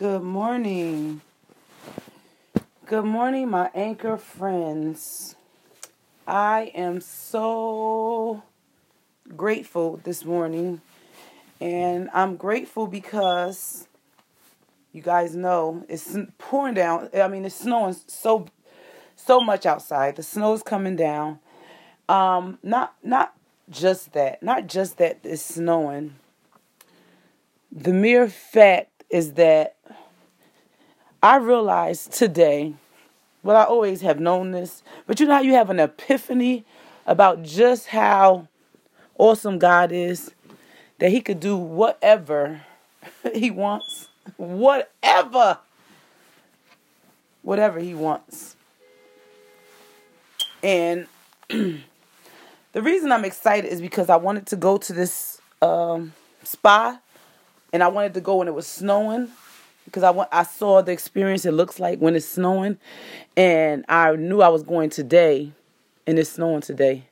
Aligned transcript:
Good 0.00 0.22
morning. 0.22 1.20
Good 2.86 3.04
morning, 3.04 3.50
my 3.50 3.70
anchor 3.74 4.16
friends. 4.16 5.36
I 6.26 6.72
am 6.74 7.02
so 7.02 8.42
grateful 9.36 10.00
this 10.02 10.24
morning, 10.24 10.80
and 11.60 12.08
I'm 12.14 12.36
grateful 12.36 12.86
because 12.86 13.86
you 14.94 15.02
guys 15.02 15.36
know 15.36 15.84
it's 15.86 16.16
pouring 16.38 16.72
down. 16.72 17.10
I 17.14 17.28
mean, 17.28 17.44
it's 17.44 17.56
snowing 17.56 17.94
so 18.06 18.46
so 19.16 19.38
much 19.40 19.66
outside. 19.66 20.16
The 20.16 20.22
snow's 20.22 20.62
coming 20.62 20.96
down. 20.96 21.40
Um, 22.08 22.58
not 22.62 22.94
not 23.02 23.34
just 23.68 24.14
that. 24.14 24.42
Not 24.42 24.66
just 24.66 24.96
that 24.96 25.18
it's 25.24 25.42
snowing. 25.42 26.14
The 27.70 27.92
mere 27.92 28.30
fact 28.30 28.99
is 29.10 29.34
that 29.34 29.76
I 31.22 31.36
realized 31.36 32.12
today, 32.12 32.74
well, 33.42 33.56
I 33.56 33.64
always 33.64 34.00
have 34.02 34.20
known 34.20 34.52
this, 34.52 34.82
but 35.06 35.20
you 35.20 35.26
know 35.26 35.34
how 35.34 35.40
you 35.40 35.54
have 35.54 35.70
an 35.70 35.80
epiphany 35.80 36.64
about 37.06 37.42
just 37.42 37.88
how 37.88 38.48
awesome 39.18 39.58
God 39.58 39.92
is, 39.92 40.32
that 40.98 41.10
He 41.10 41.20
could 41.20 41.40
do 41.40 41.56
whatever 41.56 42.62
He 43.34 43.50
wants, 43.50 44.08
whatever, 44.36 45.58
whatever 47.42 47.80
He 47.80 47.94
wants. 47.94 48.56
And 50.62 51.06
the 51.48 51.82
reason 52.74 53.12
I'm 53.12 53.24
excited 53.24 53.70
is 53.70 53.80
because 53.80 54.10
I 54.10 54.16
wanted 54.16 54.46
to 54.48 54.56
go 54.56 54.76
to 54.78 54.92
this 54.92 55.40
um, 55.62 56.12
spa, 56.44 56.98
and 57.72 57.82
I 57.82 57.88
wanted 57.88 58.14
to 58.14 58.20
go 58.20 58.36
when 58.36 58.48
it 58.48 58.54
was 58.54 58.66
snowing 58.66 59.28
because 59.84 60.02
I 60.02 60.10
want 60.10 60.28
I 60.32 60.44
saw 60.44 60.82
the 60.82 60.92
experience 60.92 61.44
it 61.44 61.52
looks 61.52 61.80
like 61.80 61.98
when 61.98 62.14
it's 62.14 62.26
snowing, 62.26 62.78
and 63.36 63.84
I 63.88 64.14
knew 64.16 64.40
I 64.40 64.48
was 64.48 64.62
going 64.62 64.90
today, 64.90 65.52
and 66.06 66.18
it's 66.18 66.30
snowing 66.30 66.60
today, 66.60 67.04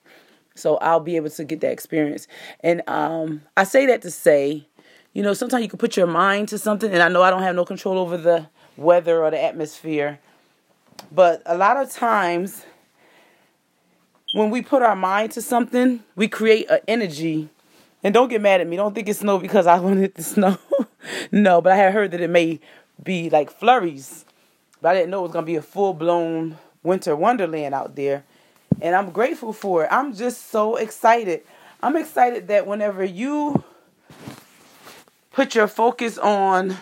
so 0.54 0.76
I'll 0.76 1.00
be 1.00 1.16
able 1.16 1.30
to 1.30 1.44
get 1.44 1.60
that 1.60 1.72
experience. 1.72 2.28
And 2.60 2.82
um, 2.88 3.42
I 3.56 3.64
say 3.64 3.86
that 3.86 4.02
to 4.02 4.10
say, 4.10 4.66
you 5.12 5.22
know, 5.22 5.34
sometimes 5.34 5.62
you 5.62 5.68
can 5.68 5.78
put 5.78 5.96
your 5.96 6.06
mind 6.06 6.48
to 6.48 6.58
something, 6.58 6.92
and 6.92 7.02
I 7.02 7.08
know 7.08 7.22
I 7.22 7.30
don't 7.30 7.42
have 7.42 7.56
no 7.56 7.64
control 7.64 7.98
over 7.98 8.16
the 8.16 8.46
weather 8.76 9.24
or 9.24 9.30
the 9.30 9.42
atmosphere, 9.42 10.20
but 11.10 11.42
a 11.46 11.56
lot 11.56 11.76
of 11.76 11.90
times 11.90 12.64
when 14.34 14.50
we 14.50 14.62
put 14.62 14.82
our 14.82 14.96
mind 14.96 15.32
to 15.32 15.42
something, 15.42 16.04
we 16.14 16.28
create 16.28 16.68
an 16.70 16.80
energy. 16.86 17.48
And 18.02 18.14
don't 18.14 18.28
get 18.28 18.40
mad 18.40 18.60
at 18.60 18.66
me. 18.66 18.76
Don't 18.76 18.94
think 18.94 19.08
it's 19.08 19.20
snow 19.20 19.38
because 19.38 19.66
I 19.66 19.78
wanted 19.80 20.14
to 20.14 20.22
snow. 20.22 20.58
no, 21.32 21.60
but 21.60 21.72
I 21.72 21.76
had 21.76 21.92
heard 21.92 22.10
that 22.12 22.20
it 22.20 22.30
may 22.30 22.60
be 23.02 23.30
like 23.30 23.50
flurries. 23.50 24.24
But 24.80 24.90
I 24.90 24.94
didn't 24.94 25.10
know 25.10 25.20
it 25.20 25.22
was 25.22 25.32
going 25.32 25.44
to 25.44 25.50
be 25.50 25.56
a 25.56 25.62
full 25.62 25.94
blown 25.94 26.58
winter 26.82 27.16
wonderland 27.16 27.74
out 27.74 27.96
there. 27.96 28.24
And 28.80 28.94
I'm 28.94 29.10
grateful 29.10 29.52
for 29.52 29.84
it. 29.84 29.88
I'm 29.90 30.14
just 30.14 30.50
so 30.50 30.76
excited. 30.76 31.42
I'm 31.82 31.96
excited 31.96 32.48
that 32.48 32.66
whenever 32.66 33.04
you 33.04 33.64
put 35.32 35.54
your 35.54 35.68
focus 35.68 36.18
on 36.18 36.76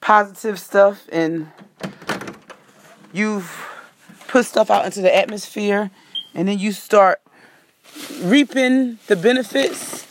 positive 0.00 0.60
stuff 0.60 1.06
and 1.10 1.50
you've 3.12 3.50
put 4.28 4.44
stuff 4.44 4.70
out 4.70 4.84
into 4.84 5.00
the 5.00 5.14
atmosphere 5.14 5.90
and 6.34 6.48
then 6.48 6.58
you 6.58 6.72
start 6.72 7.20
reaping 8.24 8.98
the 9.06 9.16
benefits 9.16 10.04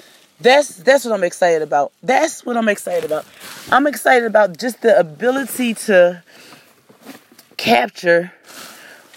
that's 0.44 0.76
that's 0.76 1.06
what 1.06 1.14
I'm 1.14 1.24
excited 1.24 1.62
about. 1.62 1.94
That's 2.04 2.46
what 2.46 2.58
I'm 2.58 2.68
excited 2.68 3.06
about. 3.06 3.26
I'm 3.72 3.88
excited 3.88 4.26
about 4.26 4.58
just 4.58 4.82
the 4.82 5.00
ability 5.00 5.74
to 5.86 6.22
capture 7.56 8.34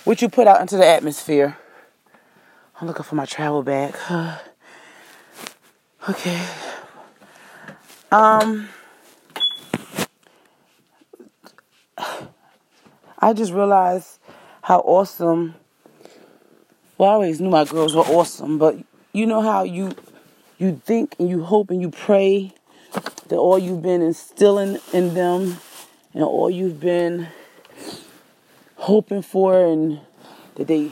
what 0.04 0.22
you 0.22 0.28
put 0.28 0.46
out 0.46 0.60
into 0.60 0.76
the 0.76 0.86
atmosphere. 0.86 1.58
I'm 2.80 2.86
looking 2.86 3.02
for 3.02 3.16
my 3.16 3.24
travel 3.24 3.64
bag. 3.64 3.96
okay. 6.08 6.46
Um 8.12 8.68
I 13.18 13.32
just 13.32 13.52
realized 13.52 14.20
how 14.62 14.78
awesome. 14.80 15.56
Well, 16.98 17.10
I 17.10 17.14
always 17.14 17.40
knew 17.40 17.50
my 17.50 17.64
girls 17.64 17.96
were 17.96 18.02
awesome, 18.02 18.58
but 18.58 18.76
you 19.16 19.26
know 19.26 19.40
how 19.40 19.64
you 19.64 19.94
you 20.58 20.80
think 20.84 21.16
and 21.18 21.28
you 21.28 21.42
hope 21.42 21.70
and 21.70 21.80
you 21.80 21.90
pray 21.90 22.52
that 23.28 23.36
all 23.36 23.58
you've 23.58 23.82
been 23.82 24.02
instilling 24.02 24.78
in 24.92 25.14
them 25.14 25.56
and 26.14 26.22
all 26.22 26.50
you've 26.50 26.80
been 26.80 27.28
hoping 28.76 29.22
for 29.22 29.64
and 29.64 30.00
that 30.56 30.66
they 30.66 30.90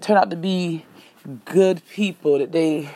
turn 0.00 0.16
out 0.16 0.30
to 0.30 0.36
be 0.36 0.84
good 1.44 1.82
people, 1.90 2.38
that 2.38 2.52
they 2.52 2.90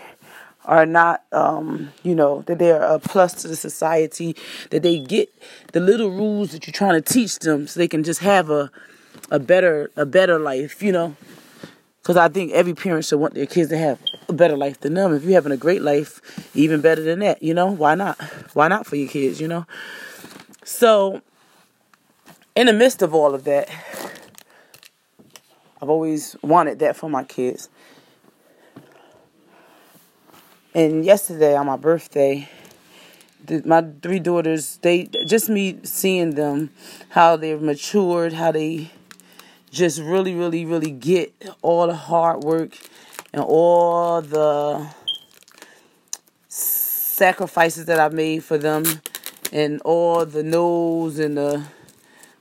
are 0.65 0.87
not, 0.87 1.23
um, 1.31 1.93
you 2.03 2.15
know, 2.15 2.43
that 2.43 2.59
they 2.59 2.73
are 2.73 2.83
a 2.83 2.99
plus 2.99 3.34
to 3.34 3.49
the 3.49 3.56
society, 3.56 4.34
that 4.71 4.83
they 4.83 4.99
get 4.99 5.33
the 5.73 5.81
little 5.81 6.11
rules 6.11 6.53
that 6.53 6.67
you're 6.67 6.73
trying 6.73 7.00
to 7.00 7.12
teach 7.12 7.39
them 7.41 7.67
so 7.67 7.78
they 7.78 7.89
can 7.89 8.03
just 8.03 8.21
have 8.21 8.50
a 8.50 8.71
a 9.31 9.39
better 9.39 9.91
a 9.97 10.05
better 10.05 10.39
life, 10.39 10.83
you 10.83 10.93
know. 10.93 11.17
Because 12.03 12.17
I 12.17 12.28
think 12.28 12.53
every 12.53 12.75
parent 12.75 13.06
should 13.06 13.19
want 13.19 13.34
their 13.34 13.47
kids 13.47 13.71
to 13.71 13.78
have 13.78 13.99
better 14.37 14.56
life 14.56 14.81
than 14.81 14.95
them. 14.95 15.15
If 15.15 15.25
you're 15.25 15.34
having 15.34 15.53
a 15.53 15.56
great 15.56 15.83
life, 15.83 16.21
even 16.55 16.81
better 16.81 17.03
than 17.03 17.21
that, 17.21 17.43
you 17.43 17.55
know, 17.55 17.71
why 17.71 17.95
not? 17.95 18.21
Why 18.55 18.69
not 18.69 18.87
for 18.87 18.97
your 18.97 19.09
kids, 19.09 19.41
you 19.41 19.49
know? 19.49 19.67
So, 20.65 21.22
in 22.55 22.67
the 22.67 22.73
midst 22.73 23.03
of 23.03 23.15
all 23.15 23.34
of 23.34 23.44
that, 23.44 23.69
I've 25.83 25.91
always 25.91 26.37
wanted 26.43 26.78
that 26.78 26.97
for 26.97 27.11
my 27.11 27.25
kids. 27.25 27.69
And 30.75 31.05
yesterday 31.05 31.56
on 31.56 31.67
my 31.67 31.77
birthday, 31.77 32.49
my 33.65 33.84
three 34.03 34.19
daughters, 34.19 34.78
they 34.83 35.05
just 35.05 35.49
me 35.49 35.78
seeing 35.83 36.34
them, 36.34 36.71
how 37.11 37.37
they've 37.37 37.61
matured, 37.61 38.33
how 38.33 38.53
they 38.53 38.91
just 39.71 40.00
really, 40.00 40.34
really, 40.34 40.65
really 40.65 40.91
get 40.91 41.34
all 41.61 41.87
the 41.87 41.94
hard 41.94 42.43
work 42.43 42.78
and 43.34 43.43
all 43.43 44.22
the 44.22 44.87
sacrifices 46.47 47.87
that 47.87 47.99
I 47.99 48.09
made 48.09 48.45
for 48.45 48.56
them 48.56 48.84
and 49.53 49.81
all 49.83 50.25
the 50.25 50.45
no's 50.45 51.19
and 51.19 51.37
the 51.37 51.65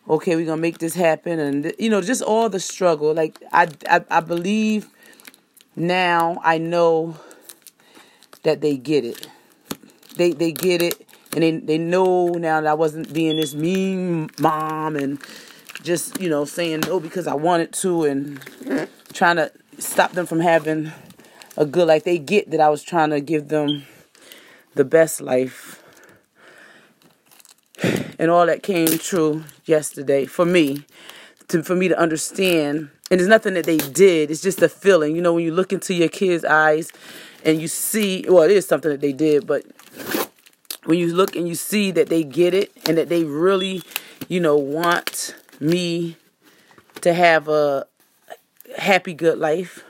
okay, 0.08 0.36
we're 0.36 0.46
gonna 0.46 0.62
make 0.62 0.78
this 0.78 0.94
happen 0.94 1.40
and 1.40 1.74
you 1.80 1.90
know, 1.90 2.00
just 2.02 2.22
all 2.22 2.48
the 2.48 2.60
struggle. 2.60 3.12
Like 3.12 3.42
I 3.52 3.70
I, 3.90 4.06
I 4.12 4.20
believe 4.20 4.88
now 5.76 6.40
I 6.44 6.60
know 6.60 7.18
that 8.44 8.62
they 8.62 8.78
get 8.78 9.04
it. 9.04 9.28
They 10.16 10.32
they 10.32 10.52
get 10.52 10.84
it 10.84 11.08
and 11.34 11.42
they 11.42 11.58
they 11.58 11.80
know 11.80 12.28
now 12.28 12.62
that 12.62 12.70
I 12.70 12.76
wasn't 12.76 13.12
being 13.12 13.38
this 13.38 13.56
mean 13.56 14.30
mom 14.40 14.96
and 14.96 15.20
just 15.82 16.22
you 16.22 16.30
know 16.30 16.46
saying 16.46 16.82
no 16.82 17.00
because 17.00 17.26
I 17.26 17.34
wanted 17.34 17.74
to 17.74 18.04
and 18.04 18.40
trying 19.12 19.38
to 19.38 19.52
stop 19.80 20.12
them 20.14 20.26
from 20.26 20.40
having 20.40 20.92
a 21.58 21.66
good 21.66 21.88
life. 21.88 22.04
They 22.04 22.18
get 22.18 22.52
that 22.52 22.60
I 22.60 22.70
was 22.70 22.84
trying 22.84 23.10
to 23.12 23.22
give 23.22 23.50
them 23.50 23.86
the 24.76 24.86
best 24.86 25.22
life. 25.22 25.82
And 28.20 28.30
all 28.32 28.46
that 28.46 28.64
came 28.64 28.88
true 28.98 29.44
yesterday 29.66 30.26
for 30.26 30.46
me. 30.46 30.86
To, 31.50 31.62
for 31.62 31.76
me 31.76 31.90
to 31.90 32.00
understand 32.00 32.90
and 33.12 33.22
it's 33.22 33.30
nothing 33.30 33.54
that 33.54 33.66
they 33.66 33.78
did 33.78 34.32
it's 34.32 34.42
just 34.42 34.60
a 34.64 34.70
feeling 34.70 35.16
you 35.16 35.22
know 35.22 35.34
when 35.34 35.44
you 35.44 35.54
look 35.54 35.72
into 35.72 35.94
your 35.94 36.10
kids 36.10 36.44
eyes 36.44 36.92
and 37.46 37.62
you 37.62 37.68
see 37.68 38.26
well 38.28 38.42
it 38.44 38.50
is 38.52 38.66
something 38.66 38.90
that 38.90 39.02
they 39.02 39.14
did 39.14 39.46
but 39.46 39.64
when 40.86 40.98
you 40.98 41.14
look 41.14 41.36
and 41.36 41.48
you 41.48 41.54
see 41.54 41.92
that 41.92 42.10
they 42.10 42.24
get 42.24 42.56
it 42.56 42.72
and 42.88 42.98
that 42.98 43.10
they 43.10 43.24
really 43.24 43.84
you 44.28 44.40
know 44.40 44.58
want 44.58 45.36
me 45.60 46.18
to 47.02 47.14
have 47.14 47.48
a 47.48 47.86
happy, 48.78 49.14
good 49.14 49.38
life. 49.38 49.84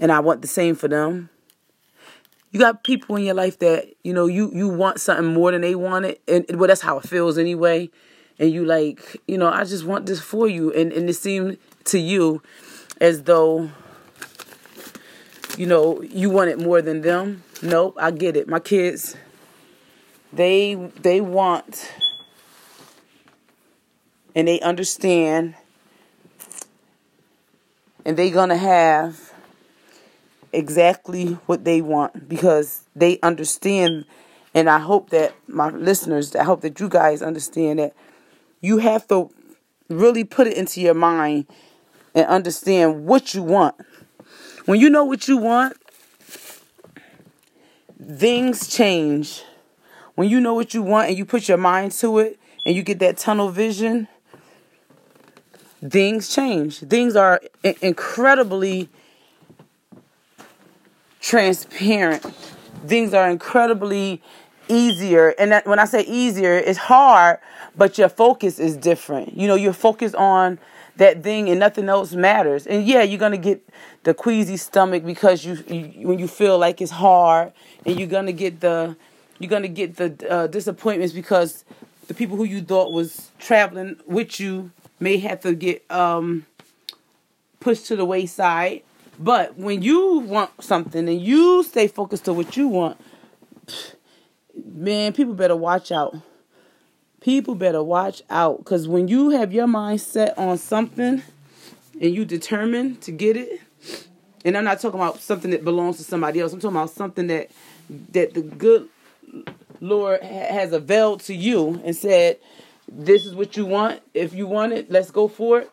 And 0.00 0.12
I 0.12 0.20
want 0.20 0.42
the 0.42 0.48
same 0.48 0.74
for 0.74 0.88
them. 0.88 1.30
You 2.50 2.60
got 2.60 2.84
people 2.84 3.16
in 3.16 3.24
your 3.24 3.34
life 3.34 3.58
that, 3.58 3.86
you 4.02 4.12
know, 4.12 4.26
you, 4.26 4.50
you 4.54 4.68
want 4.68 5.00
something 5.00 5.26
more 5.26 5.52
than 5.52 5.60
they 5.60 5.74
want 5.74 6.06
it. 6.06 6.22
And 6.26 6.46
well, 6.58 6.68
that's 6.68 6.80
how 6.80 6.98
it 6.98 7.06
feels 7.06 7.36
anyway. 7.36 7.90
And 8.38 8.50
you 8.50 8.64
like, 8.64 9.20
you 9.26 9.36
know, 9.36 9.48
I 9.48 9.64
just 9.64 9.84
want 9.84 10.06
this 10.06 10.20
for 10.20 10.48
you. 10.48 10.72
And, 10.72 10.92
and 10.92 11.10
it 11.10 11.14
seemed 11.14 11.58
to 11.84 11.98
you 11.98 12.42
as 13.00 13.24
though, 13.24 13.70
you 15.56 15.66
know, 15.66 16.00
you 16.02 16.30
want 16.30 16.50
it 16.50 16.58
more 16.58 16.80
than 16.80 17.02
them. 17.02 17.42
Nope, 17.60 17.96
I 18.00 18.12
get 18.12 18.36
it. 18.36 18.48
My 18.48 18.60
kids, 18.60 19.16
they 20.32 20.74
they 20.74 21.20
want 21.20 21.92
and 24.34 24.46
they 24.46 24.60
understand 24.60 25.54
and 28.08 28.16
they're 28.16 28.30
going 28.30 28.48
to 28.48 28.56
have 28.56 29.34
exactly 30.50 31.34
what 31.44 31.64
they 31.64 31.82
want 31.82 32.26
because 32.26 32.84
they 32.96 33.20
understand 33.22 34.06
And 34.54 34.70
I 34.70 34.78
hope 34.78 35.10
that 35.10 35.34
my 35.46 35.68
listeners, 35.68 36.34
I 36.34 36.42
hope 36.42 36.62
that 36.62 36.80
you 36.80 36.88
guys 36.88 37.20
understand 37.20 37.80
that 37.80 37.92
you 38.62 38.78
have 38.78 39.06
to 39.08 39.30
really 39.90 40.24
put 40.24 40.46
it 40.46 40.56
into 40.56 40.80
your 40.80 40.94
mind 40.94 41.46
and 42.14 42.26
understand 42.26 43.04
what 43.04 43.34
you 43.34 43.42
want. 43.42 43.74
When 44.64 44.80
you 44.80 44.88
know 44.88 45.04
what 45.04 45.28
you 45.28 45.36
want, 45.36 45.76
things 48.02 48.68
change. 48.68 49.44
When 50.14 50.30
you 50.30 50.40
know 50.40 50.54
what 50.54 50.72
you 50.72 50.82
want 50.82 51.10
and 51.10 51.18
you 51.18 51.26
put 51.26 51.46
your 51.46 51.58
mind 51.58 51.92
to 51.92 52.18
it 52.20 52.40
and 52.64 52.74
you 52.74 52.82
get 52.82 53.00
that 53.00 53.18
tunnel 53.18 53.50
vision, 53.50 54.08
things 55.86 56.28
change. 56.34 56.80
Things 56.80 57.16
are 57.16 57.40
incredibly 57.80 58.88
transparent. 61.20 62.24
Things 62.86 63.14
are 63.14 63.30
incredibly 63.30 64.22
easier. 64.68 65.34
And 65.38 65.52
that, 65.52 65.66
when 65.66 65.78
I 65.78 65.84
say 65.84 66.02
easier, 66.02 66.54
it's 66.54 66.78
hard, 66.78 67.38
but 67.76 67.98
your 67.98 68.08
focus 68.08 68.58
is 68.58 68.76
different. 68.76 69.36
You 69.36 69.46
know, 69.48 69.54
you're 69.54 69.72
focused 69.72 70.14
on 70.14 70.58
that 70.96 71.22
thing 71.22 71.48
and 71.48 71.58
nothing 71.60 71.88
else 71.88 72.12
matters. 72.12 72.66
And 72.66 72.86
yeah, 72.86 73.02
you're 73.02 73.20
gonna 73.20 73.38
get 73.38 73.66
the 74.02 74.14
queasy 74.14 74.56
stomach 74.56 75.04
because 75.04 75.44
you, 75.44 75.62
you 75.68 76.08
when 76.08 76.18
you 76.18 76.28
feel 76.28 76.58
like 76.58 76.80
it's 76.80 76.90
hard, 76.90 77.52
and 77.86 77.98
you're 77.98 78.08
gonna 78.08 78.32
get 78.32 78.60
the 78.60 78.96
you're 79.38 79.48
gonna 79.48 79.68
get 79.68 79.96
the 79.96 80.16
uh, 80.28 80.46
disappointments 80.48 81.14
because 81.14 81.64
the 82.08 82.14
people 82.14 82.36
who 82.36 82.44
you 82.44 82.60
thought 82.62 82.92
was 82.92 83.30
traveling 83.38 83.96
with 84.06 84.40
you 84.40 84.72
may 85.00 85.18
have 85.18 85.40
to 85.40 85.54
get 85.54 85.88
um, 85.90 86.46
pushed 87.60 87.86
to 87.86 87.96
the 87.96 88.04
wayside. 88.04 88.82
But 89.18 89.56
when 89.56 89.82
you 89.82 90.20
want 90.20 90.62
something 90.62 91.08
and 91.08 91.20
you 91.20 91.62
stay 91.64 91.88
focused 91.88 92.26
to 92.26 92.32
what 92.32 92.56
you 92.56 92.68
want, 92.68 93.00
man, 94.54 95.12
people 95.12 95.34
better 95.34 95.56
watch 95.56 95.90
out. 95.90 96.16
People 97.20 97.56
better 97.56 97.82
watch 97.82 98.22
out. 98.30 98.58
Because 98.58 98.86
when 98.86 99.08
you 99.08 99.30
have 99.30 99.52
your 99.52 99.66
mind 99.66 100.00
set 100.00 100.38
on 100.38 100.56
something 100.56 101.22
and 102.00 102.14
you 102.14 102.24
determined 102.24 103.00
to 103.02 103.10
get 103.10 103.36
it 103.36 103.60
and 104.44 104.56
i'm 104.56 104.64
not 104.64 104.80
talking 104.80 105.00
about 105.00 105.20
something 105.20 105.50
that 105.50 105.64
belongs 105.64 105.96
to 105.98 106.04
somebody 106.04 106.40
else. 106.40 106.52
I'm 106.52 106.60
talking 106.60 106.76
about 106.76 106.90
something 106.90 107.26
that 107.28 107.50
that 108.12 108.34
the 108.34 108.42
good 108.42 108.88
lord 109.80 110.22
has 110.22 110.72
availed 110.72 111.20
to 111.20 111.34
you 111.34 111.80
and 111.84 111.94
said 111.94 112.38
this 112.90 113.26
is 113.26 113.34
what 113.34 113.56
you 113.56 113.66
want. 113.66 114.00
If 114.14 114.34
you 114.34 114.46
want 114.46 114.72
it 114.72 114.90
let's 114.90 115.10
go 115.10 115.28
for 115.28 115.60
it. 115.60 115.70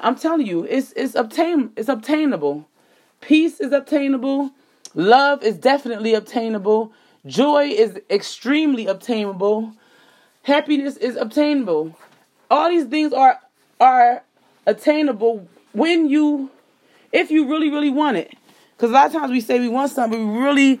I'm 0.00 0.16
telling 0.16 0.46
you 0.46 0.64
it's 0.64 0.92
it's 0.92 1.14
obtain 1.14 1.72
it's 1.76 1.88
obtainable. 1.88 2.66
Peace 3.20 3.60
is 3.60 3.72
obtainable. 3.72 4.52
Love 4.94 5.42
is 5.42 5.56
definitely 5.56 6.14
obtainable. 6.14 6.92
Joy 7.26 7.66
is 7.66 7.98
extremely 8.08 8.86
obtainable. 8.86 9.72
Happiness 10.42 10.96
is 10.96 11.16
obtainable. 11.16 11.96
All 12.50 12.70
these 12.70 12.84
things 12.84 13.12
are 13.12 13.40
are 13.80 14.22
attainable 14.66 15.48
when 15.72 16.08
you 16.08 16.50
if 17.12 17.30
you 17.30 17.48
really 17.48 17.70
really 17.70 17.90
want 17.90 18.16
it. 18.16 18.34
Cuz 18.78 18.90
a 18.90 18.92
lot 18.92 19.06
of 19.06 19.12
times 19.12 19.32
we 19.32 19.40
say 19.40 19.58
we 19.58 19.68
want 19.68 19.90
something, 19.90 20.24
but 20.24 20.32
we 20.32 20.40
really 20.40 20.80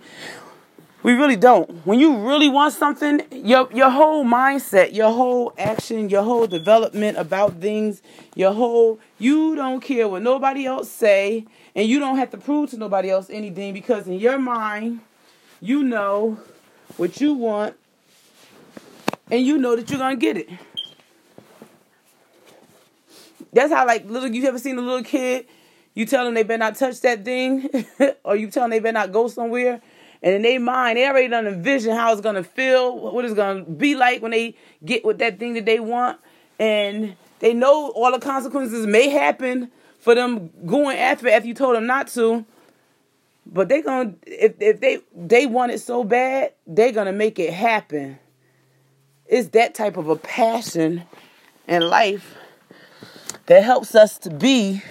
we 1.02 1.12
really 1.12 1.36
don't. 1.36 1.70
When 1.86 2.00
you 2.00 2.16
really 2.16 2.48
want 2.48 2.74
something, 2.74 3.22
your 3.30 3.68
your 3.72 3.90
whole 3.90 4.24
mindset, 4.24 4.94
your 4.94 5.12
whole 5.12 5.52
action, 5.58 6.08
your 6.08 6.22
whole 6.22 6.46
development 6.46 7.18
about 7.18 7.60
things, 7.60 8.02
your 8.34 8.52
whole 8.52 8.98
you 9.18 9.54
don't 9.54 9.80
care 9.80 10.08
what 10.08 10.22
nobody 10.22 10.66
else 10.66 10.90
say, 10.90 11.46
and 11.74 11.88
you 11.88 11.98
don't 11.98 12.16
have 12.16 12.30
to 12.30 12.38
prove 12.38 12.70
to 12.70 12.76
nobody 12.76 13.10
else 13.10 13.28
anything 13.30 13.72
because 13.72 14.06
in 14.06 14.14
your 14.14 14.38
mind, 14.38 15.00
you 15.60 15.82
know 15.82 16.38
what 16.96 17.20
you 17.20 17.34
want 17.34 17.76
and 19.30 19.44
you 19.44 19.58
know 19.58 19.76
that 19.76 19.90
you're 19.90 19.98
gonna 19.98 20.16
get 20.16 20.36
it. 20.36 20.48
That's 23.52 23.72
how 23.72 23.86
like 23.86 24.08
little 24.08 24.28
you 24.28 24.44
ever 24.46 24.58
seen 24.58 24.78
a 24.78 24.82
little 24.82 25.02
kid, 25.02 25.46
you 25.94 26.06
tell 26.06 26.24
them 26.24 26.34
they 26.34 26.42
better 26.42 26.58
not 26.58 26.76
touch 26.76 27.00
that 27.00 27.24
thing, 27.24 27.68
or 28.24 28.36
you 28.36 28.50
tell 28.50 28.64
them 28.64 28.70
they 28.70 28.80
better 28.80 28.92
not 28.92 29.12
go 29.12 29.28
somewhere, 29.28 29.80
and 30.22 30.34
in 30.34 30.42
their 30.42 30.60
mind 30.60 30.98
they 30.98 31.06
already 31.06 31.28
done 31.28 31.46
envision 31.46 31.94
how 31.94 32.12
it's 32.12 32.20
gonna 32.20 32.44
feel, 32.44 32.98
what 32.98 33.24
it's 33.24 33.34
gonna 33.34 33.64
be 33.64 33.94
like 33.94 34.22
when 34.22 34.30
they 34.30 34.56
get 34.84 35.04
with 35.04 35.18
that 35.18 35.38
thing 35.38 35.54
that 35.54 35.64
they 35.64 35.80
want, 35.80 36.18
and 36.58 37.16
they 37.38 37.54
know 37.54 37.90
all 37.90 38.12
the 38.12 38.18
consequences 38.18 38.86
may 38.86 39.08
happen 39.08 39.70
for 39.98 40.14
them 40.14 40.50
going 40.66 40.96
after 40.98 41.26
it 41.26 41.32
after 41.32 41.48
you 41.48 41.54
told 41.54 41.76
them 41.76 41.86
not 41.86 42.08
to. 42.08 42.44
But 43.46 43.68
they 43.68 43.82
gonna 43.82 44.14
if 44.26 44.54
if 44.60 44.80
they 44.80 45.00
they 45.14 45.46
want 45.46 45.72
it 45.72 45.80
so 45.80 46.02
bad, 46.02 46.52
they're 46.66 46.92
gonna 46.92 47.12
make 47.12 47.38
it 47.38 47.52
happen. 47.52 48.18
It's 49.26 49.48
that 49.50 49.74
type 49.74 49.96
of 49.96 50.08
a 50.08 50.16
passion 50.16 51.04
in 51.66 51.82
life 51.88 52.36
that 53.46 53.62
helps 53.62 53.94
us 53.94 54.18
to 54.18 54.30
be 54.30 54.82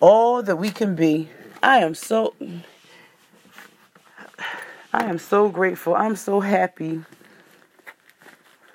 all 0.00 0.42
that 0.42 0.56
we 0.56 0.70
can 0.70 0.94
be. 0.94 1.28
I 1.62 1.78
am 1.78 1.94
so 1.94 2.34
I 4.94 5.06
am 5.06 5.18
so 5.18 5.48
grateful. 5.48 5.96
I'm 5.96 6.14
so 6.14 6.38
happy. 6.38 7.02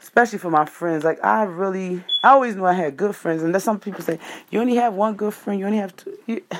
Especially 0.01 0.37
for 0.37 0.49
my 0.49 0.65
friends. 0.65 1.05
Like 1.05 1.23
I 1.23 1.43
really 1.43 2.03
I 2.21 2.31
always 2.31 2.57
knew 2.57 2.65
I 2.65 2.73
had 2.73 2.97
good 2.97 3.15
friends 3.15 3.41
and 3.41 3.53
there's 3.53 3.63
some 3.63 3.79
people 3.79 4.01
say, 4.01 4.19
You 4.51 4.59
only 4.59 4.75
have 4.75 4.93
one 4.93 5.13
good 5.13 5.33
friend, 5.33 5.57
you 5.61 5.65
only 5.65 5.77
have 5.77 5.95
two 5.95 6.17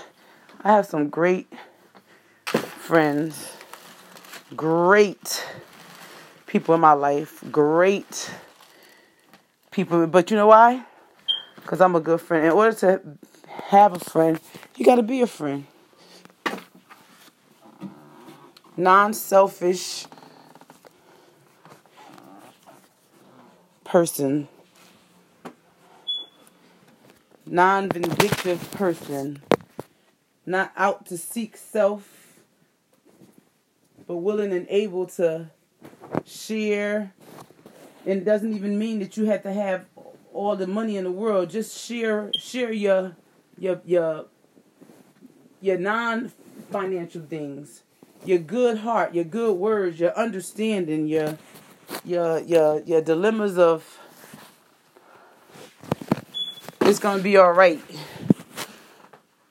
I 0.63 0.71
have 0.71 0.85
some 0.85 1.09
great 1.09 1.51
friends. 2.45 3.57
Great 4.55 5.45
people 6.47 6.73
in 6.73 6.79
my 6.79 6.93
life, 6.93 7.43
great 7.51 8.31
people. 9.71 10.07
But 10.07 10.31
you 10.31 10.37
know 10.37 10.47
why? 10.47 10.85
Because 11.57 11.81
I'm 11.81 11.95
a 11.95 11.99
good 11.99 12.21
friend. 12.21 12.45
In 12.45 12.53
order 12.53 12.77
to 12.77 13.01
have 13.49 13.91
a 13.93 13.99
friend, 13.99 14.39
you 14.77 14.85
got 14.85 14.95
to 14.95 15.03
be 15.03 15.21
a 15.21 15.27
friend. 15.27 15.65
Non 18.79 19.13
selfish 19.13 20.05
person, 23.83 24.47
non 27.45 27.89
vindictive 27.89 28.71
person, 28.71 29.41
not 30.45 30.71
out 30.77 31.05
to 31.07 31.17
seek 31.17 31.57
self, 31.57 32.39
but 34.07 34.15
willing 34.15 34.53
and 34.53 34.65
able 34.69 35.07
to 35.07 35.49
share. 36.23 37.13
And 38.05 38.21
it 38.21 38.23
doesn't 38.23 38.53
even 38.53 38.79
mean 38.79 38.99
that 38.99 39.17
you 39.17 39.25
have 39.25 39.43
to 39.43 39.51
have 39.51 39.87
all 40.33 40.55
the 40.55 40.67
money 40.67 40.95
in 40.95 41.03
the 41.03 41.11
world. 41.11 41.49
Just 41.49 41.77
share 41.77 42.31
share 42.33 42.71
your 42.71 43.17
your 43.57 43.81
your 43.83 44.27
your 45.59 45.77
non 45.77 46.31
financial 46.71 47.23
things, 47.23 47.83
your 48.29 48.39
good 48.39 48.77
heart, 48.77 49.13
your 49.13 49.25
good 49.25 49.53
words, 49.53 49.99
your 49.99 50.15
understanding, 50.17 51.07
your 51.07 51.37
your 52.05 52.39
your 52.39 52.81
your 52.81 53.01
dilemmas 53.01 53.57
of 53.57 53.99
it's 56.81 56.99
gonna 56.99 57.21
be 57.21 57.35
all 57.37 57.51
right. 57.51 57.81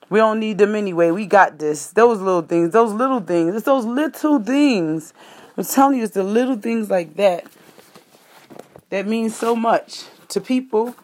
We 0.09 0.17
don't 0.17 0.39
need 0.39 0.57
them 0.57 0.73
anyway. 0.73 1.11
We 1.11 1.27
got 1.27 1.59
this. 1.59 1.91
Those 1.91 2.19
little 2.19 2.41
things, 2.41 2.71
those 2.71 2.93
little 2.93 3.19
things. 3.19 3.53
It's 3.53 3.65
those 3.65 3.85
little 3.85 4.39
things 4.39 5.13
I'm 5.59 5.65
telling 5.65 5.97
you, 5.97 6.05
it's 6.05 6.13
the 6.13 6.23
little 6.23 6.55
things 6.55 6.89
like 6.89 7.17
that 7.17 7.43
that 8.89 9.05
mean 9.05 9.29
so 9.29 9.57
much 9.57 10.05
to 10.29 10.39
people 10.39 10.95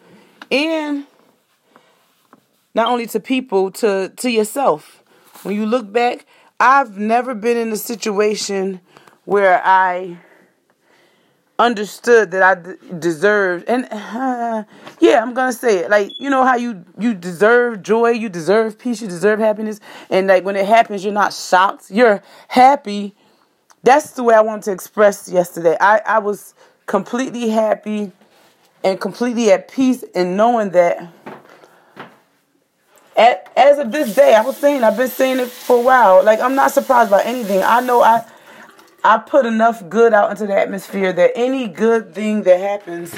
and 0.50 1.06
not 2.74 2.88
only 2.88 3.06
to 3.08 3.20
people, 3.20 3.70
to, 3.72 4.10
to 4.16 4.30
yourself. 4.30 5.02
When 5.42 5.54
you 5.54 5.66
look 5.66 5.92
back, 5.92 6.24
I've 6.58 6.96
never 6.98 7.34
been 7.34 7.56
in 7.56 7.72
a 7.72 7.76
situation 7.76 8.80
where 9.24 9.60
I 9.64 10.18
understood 11.58 12.30
that 12.32 12.42
I 12.42 12.54
d- 12.54 12.76
deserved 12.98 13.64
and 13.66 13.88
uh, 13.90 14.64
yeah 15.00 15.22
i'm 15.22 15.32
gonna 15.32 15.54
say 15.54 15.78
it 15.78 15.90
like 15.90 16.12
you 16.20 16.28
know 16.28 16.44
how 16.44 16.54
you 16.54 16.84
you 16.98 17.14
deserve 17.14 17.82
joy 17.82 18.10
you 18.10 18.28
deserve 18.28 18.78
peace 18.78 19.00
you 19.00 19.08
deserve 19.08 19.38
happiness 19.38 19.80
and 20.10 20.26
like 20.26 20.44
when 20.44 20.54
it 20.54 20.66
happens 20.66 21.02
you're 21.02 21.14
not 21.14 21.32
shocked 21.32 21.90
you're 21.90 22.22
happy 22.48 23.14
that's 23.86 24.10
the 24.10 24.24
way 24.24 24.34
I 24.34 24.40
wanted 24.40 24.64
to 24.64 24.72
express 24.72 25.28
yesterday. 25.28 25.76
I, 25.80 26.00
I 26.04 26.18
was 26.18 26.54
completely 26.86 27.50
happy 27.50 28.10
and 28.82 29.00
completely 29.00 29.52
at 29.52 29.70
peace 29.70 30.02
in 30.02 30.36
knowing 30.36 30.70
that 30.70 31.08
at, 33.16 33.50
as 33.56 33.78
of 33.78 33.92
this 33.92 34.14
day, 34.14 34.34
I 34.34 34.42
was 34.42 34.56
saying, 34.56 34.84
I've 34.84 34.96
been 34.96 35.08
saying 35.08 35.40
it 35.40 35.48
for 35.48 35.78
a 35.78 35.82
while. 35.82 36.22
Like 36.22 36.40
I'm 36.40 36.54
not 36.54 36.72
surprised 36.72 37.10
by 37.10 37.22
anything. 37.22 37.62
I 37.62 37.80
know 37.80 38.02
I 38.02 38.24
I 39.02 39.18
put 39.18 39.46
enough 39.46 39.88
good 39.88 40.12
out 40.12 40.30
into 40.30 40.46
the 40.46 40.54
atmosphere 40.54 41.12
that 41.12 41.30
any 41.36 41.68
good 41.68 42.12
thing 42.12 42.42
that 42.42 42.58
happens, 42.58 43.14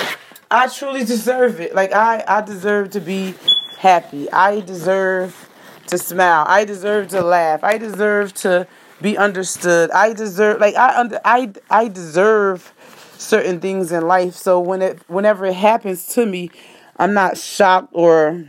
I 0.51 0.69
truly 0.69 1.05
deserve 1.05 1.61
it. 1.61 1.75
Like 1.75 1.93
I, 1.93 2.23
I 2.29 2.43
deserve 2.43 2.91
to 2.91 3.01
be 3.01 3.35
happy. 3.79 4.31
I 4.31 4.61
deserve 4.61 5.49
to 5.87 5.99
smile. 5.99 6.45
I 6.47 6.65
deserve 6.65 7.09
to 7.09 7.23
laugh. 7.23 7.65
I 7.65 7.79
deserve 7.79 8.35
to 8.35 8.67
be 9.01 9.17
understood. 9.17 9.91
I 9.91 10.13
deserve 10.13 10.61
like 10.61 10.75
I 10.75 11.01
under 11.01 11.21
I 11.25 11.53
I 11.71 11.89
deserve 11.89 12.73
certain 13.17 13.59
things 13.61 13.91
in 13.91 14.07
life. 14.07 14.35
So 14.35 14.61
when 14.61 14.83
it 14.83 15.01
whenever 15.09 15.47
it 15.47 15.55
happens 15.55 16.07
to 16.15 16.27
me, 16.27 16.51
I'm 16.97 17.15
not 17.15 17.39
shocked 17.39 17.89
or 17.93 18.45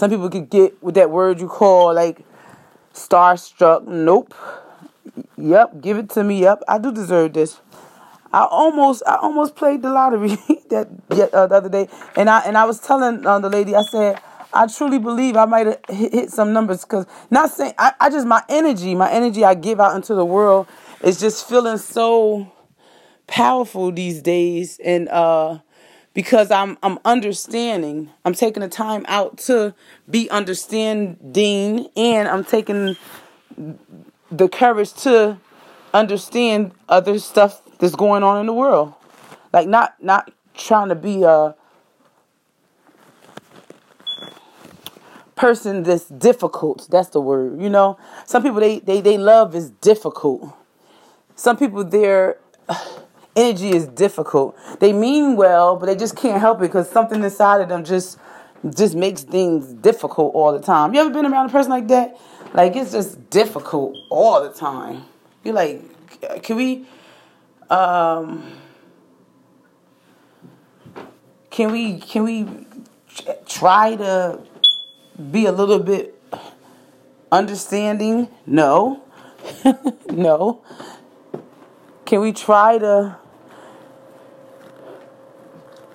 some 0.00 0.08
people 0.08 0.30
could 0.30 0.48
get 0.48 0.82
with 0.82 0.94
that 0.94 1.10
word 1.10 1.42
you 1.42 1.46
call 1.46 1.92
like 1.94 2.24
starstruck. 2.94 3.86
Nope. 3.86 4.34
Yep, 5.36 5.82
give 5.82 5.98
it 5.98 6.08
to 6.10 6.24
me. 6.24 6.40
Yep, 6.40 6.62
I 6.66 6.78
do 6.78 6.90
deserve 6.90 7.34
this. 7.34 7.60
I 8.32 8.46
almost 8.50 9.02
I 9.06 9.16
almost 9.16 9.56
played 9.56 9.82
the 9.82 9.90
lottery 9.90 10.30
that 10.70 10.88
uh, 11.10 11.46
the 11.48 11.54
other 11.54 11.68
day, 11.68 11.86
and 12.16 12.30
I 12.30 12.40
and 12.46 12.56
I 12.56 12.64
was 12.64 12.80
telling 12.80 13.26
uh, 13.26 13.40
the 13.40 13.50
lady 13.50 13.76
I 13.76 13.82
said 13.82 14.22
I 14.54 14.68
truly 14.68 14.98
believe 14.98 15.36
I 15.36 15.44
might 15.44 15.66
have 15.66 15.80
hit, 15.90 16.14
hit 16.14 16.30
some 16.30 16.54
numbers 16.54 16.80
because 16.80 17.04
not 17.30 17.50
saying 17.50 17.74
I, 17.76 17.92
I 18.00 18.08
just 18.08 18.26
my 18.26 18.42
energy 18.48 18.94
my 18.94 19.10
energy 19.12 19.44
I 19.44 19.52
give 19.52 19.80
out 19.80 19.94
into 19.96 20.14
the 20.14 20.24
world 20.24 20.66
is 21.02 21.20
just 21.20 21.46
feeling 21.46 21.76
so 21.76 22.50
powerful 23.26 23.92
these 23.92 24.22
days 24.22 24.80
and 24.82 25.10
uh 25.10 25.58
because 26.14 26.50
I'm 26.50 26.78
I'm 26.82 26.98
understanding. 27.04 28.10
I'm 28.24 28.34
taking 28.34 28.62
the 28.62 28.68
time 28.68 29.04
out 29.08 29.38
to 29.38 29.74
be 30.08 30.28
understanding 30.30 31.88
and 31.96 32.28
I'm 32.28 32.44
taking 32.44 32.96
the 34.30 34.48
courage 34.48 34.92
to 35.02 35.38
understand 35.92 36.72
other 36.88 37.18
stuff 37.18 37.62
that's 37.78 37.94
going 37.94 38.22
on 38.22 38.40
in 38.40 38.46
the 38.46 38.54
world. 38.54 38.94
Like 39.52 39.68
not 39.68 40.02
not 40.02 40.32
trying 40.54 40.88
to 40.88 40.94
be 40.94 41.22
a 41.22 41.54
person 45.36 45.82
that's 45.84 46.04
difficult. 46.06 46.86
That's 46.90 47.08
the 47.08 47.20
word. 47.20 47.60
You 47.60 47.70
know, 47.70 47.98
some 48.26 48.42
people 48.42 48.60
they 48.60 48.80
they 48.80 49.00
they 49.00 49.16
love 49.16 49.54
is 49.54 49.70
difficult. 49.70 50.54
Some 51.34 51.56
people 51.56 51.84
their 51.84 52.36
energy 53.36 53.70
is 53.70 53.86
difficult. 53.86 54.56
They 54.80 54.92
mean 54.92 55.36
well, 55.36 55.76
but 55.76 55.86
they 55.86 55.96
just 55.96 56.16
can't 56.16 56.40
help 56.40 56.58
it 56.58 56.62
because 56.62 56.90
something 56.90 57.22
inside 57.22 57.60
of 57.60 57.68
them 57.68 57.84
just 57.84 58.18
just 58.68 58.94
makes 58.94 59.22
things 59.22 59.72
difficult 59.72 60.34
all 60.34 60.52
the 60.52 60.60
time. 60.60 60.92
You 60.92 61.00
ever 61.00 61.10
been 61.10 61.24
around 61.24 61.48
a 61.48 61.52
person 61.52 61.70
like 61.70 61.88
that? 61.88 62.18
Like 62.52 62.76
it's 62.76 62.92
just 62.92 63.30
difficult 63.30 63.96
all 64.10 64.42
the 64.42 64.52
time. 64.52 65.04
You're 65.44 65.54
like, 65.54 66.42
can 66.42 66.56
we, 66.56 66.86
um, 67.70 68.52
can 71.50 71.72
we, 71.72 71.98
can 72.00 72.24
we 72.24 72.46
try 73.46 73.96
to 73.96 74.40
be 75.30 75.46
a 75.46 75.52
little 75.52 75.78
bit 75.78 76.20
understanding? 77.32 78.28
No, 78.44 79.02
no. 80.10 80.62
Can 82.10 82.20
we 82.20 82.32
try 82.32 82.76
to 82.76 83.16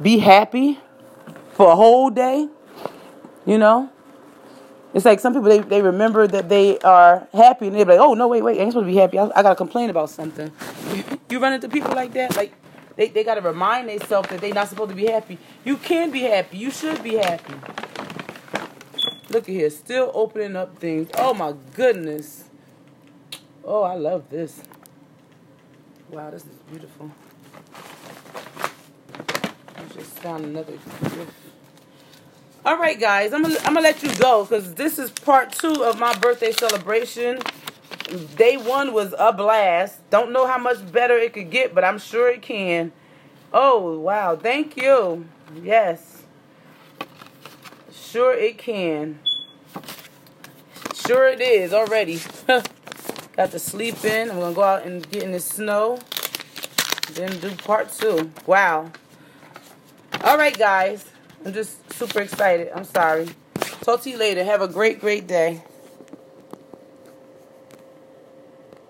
be 0.01 0.19
happy 0.19 0.79
for 1.51 1.73
a 1.73 1.75
whole 1.75 2.09
day? 2.09 2.47
You 3.45 3.57
know? 3.57 3.89
It's 4.93 5.03
like 5.03 5.19
some 5.19 5.33
people 5.33 5.49
they, 5.49 5.59
they 5.59 5.81
remember 5.81 6.25
that 6.25 6.47
they 6.47 6.79
are 6.79 7.27
happy 7.33 7.67
and 7.67 7.75
they're 7.75 7.83
like, 7.83 7.99
oh 7.99 8.13
no 8.13 8.29
wait 8.29 8.43
wait 8.43 8.57
I 8.57 8.63
ain't 8.63 8.71
supposed 8.71 8.87
to 8.87 8.93
be 8.93 8.97
happy 8.97 9.19
I, 9.19 9.25
I 9.35 9.43
gotta 9.43 9.57
complain 9.57 9.89
about 9.89 10.09
something. 10.09 10.53
you 11.29 11.39
run 11.39 11.51
into 11.51 11.67
people 11.67 11.91
like 11.91 12.13
that 12.13 12.37
like 12.37 12.53
they, 12.95 13.09
they 13.09 13.25
gotta 13.25 13.41
remind 13.41 13.89
themselves 13.89 14.29
that 14.29 14.39
they're 14.39 14.53
not 14.53 14.69
supposed 14.69 14.91
to 14.91 14.95
be 14.95 15.07
happy. 15.07 15.37
You 15.65 15.75
can 15.75 16.11
be 16.11 16.21
happy. 16.21 16.59
You 16.59 16.71
should 16.71 17.03
be 17.03 17.15
happy. 17.15 17.55
Look 19.31 19.43
at 19.43 19.49
here, 19.49 19.69
still 19.69 20.11
opening 20.13 20.55
up 20.55 20.79
things. 20.79 21.09
Oh 21.15 21.33
my 21.33 21.55
goodness. 21.73 22.45
Oh, 23.65 23.83
I 23.83 23.95
love 23.95 24.29
this. 24.29 24.61
Wow, 26.09 26.29
this 26.29 26.43
is 26.43 26.55
beautiful. 26.69 27.11
I 29.75 29.83
just 29.93 30.19
found 30.19 30.45
another 30.45 30.73
gift. 30.73 31.31
All 32.65 32.77
right, 32.77 32.99
guys, 32.99 33.33
I'm 33.33 33.41
gonna 33.41 33.57
I'm 33.59 33.73
gonna 33.73 33.81
let 33.81 34.03
you 34.03 34.15
go 34.15 34.43
because 34.45 34.75
this 34.75 34.99
is 34.99 35.11
part 35.11 35.51
two 35.51 35.83
of 35.83 35.99
my 35.99 36.15
birthday 36.17 36.51
celebration. 36.51 37.39
Day 38.37 38.57
one 38.57 38.93
was 38.93 39.13
a 39.17 39.33
blast. 39.33 40.07
Don't 40.09 40.31
know 40.31 40.47
how 40.47 40.57
much 40.57 40.91
better 40.91 41.15
it 41.17 41.33
could 41.33 41.49
get, 41.49 41.75
but 41.75 41.83
I'm 41.83 41.97
sure 41.99 42.29
it 42.29 42.41
can. 42.41 42.91
Oh 43.51 43.99
wow, 43.99 44.35
thank 44.35 44.77
you. 44.77 45.25
Yes, 45.61 46.23
sure 47.91 48.33
it 48.33 48.57
can. 48.57 49.19
Sure 50.93 51.27
it 51.27 51.41
is 51.41 51.73
already. 51.73 52.19
Got 53.35 53.51
to 53.51 53.59
sleep 53.59 54.03
in. 54.05 54.31
I'm 54.31 54.39
gonna 54.39 54.55
go 54.55 54.63
out 54.63 54.85
and 54.85 55.09
get 55.11 55.23
in 55.23 55.33
the 55.33 55.39
snow. 55.39 55.99
Then 57.13 57.37
do 57.39 57.51
part 57.55 57.91
two. 57.91 58.31
Wow. 58.45 58.91
All 60.23 60.37
right, 60.37 60.57
guys. 60.57 61.05
I'm 61.45 61.53
just 61.53 61.91
super 61.93 62.21
excited. 62.21 62.71
I'm 62.73 62.85
sorry. 62.85 63.27
Talk 63.81 64.01
to 64.03 64.09
you 64.09 64.17
later. 64.17 64.43
Have 64.43 64.61
a 64.61 64.67
great, 64.67 64.99
great 65.01 65.27
day. 65.27 65.63